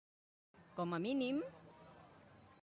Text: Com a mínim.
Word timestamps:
Com 0.79 0.95
a 0.97 1.01
mínim. 1.05 1.45